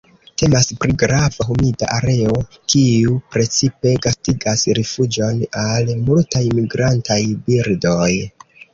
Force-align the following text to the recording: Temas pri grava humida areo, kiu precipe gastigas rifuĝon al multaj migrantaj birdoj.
Temas 0.41 0.69
pri 0.85 0.95
grava 1.03 1.45
humida 1.55 1.89
areo, 1.97 2.33
kiu 2.75 3.15
precipe 3.37 3.93
gastigas 4.07 4.67
rifuĝon 4.81 5.47
al 5.69 5.95
multaj 6.11 6.45
migrantaj 6.61 7.25
birdoj. 7.49 8.13